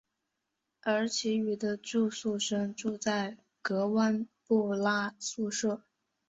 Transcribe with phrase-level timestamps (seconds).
[0.81, 5.83] 而其余的住宿生住在格湾布拉宿舍。